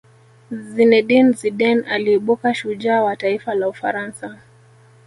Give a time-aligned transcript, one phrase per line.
[0.51, 4.37] zinedine zidane aliibuka shujaa wa taifa la ufaransa